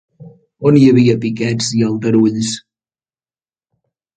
On 0.69 0.79
hi 0.79 0.87
havia 0.93 1.17
piquets 1.25 1.69
i 1.81 1.83
aldarulls? 1.91 2.51